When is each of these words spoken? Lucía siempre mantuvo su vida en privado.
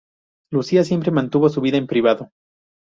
Lucía 0.51 0.83
siempre 0.83 1.11
mantuvo 1.11 1.47
su 1.47 1.61
vida 1.61 1.77
en 1.77 1.85
privado. 1.85 2.31